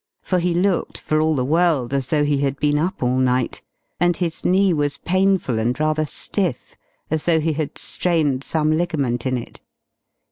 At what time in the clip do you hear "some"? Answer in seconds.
8.43-8.71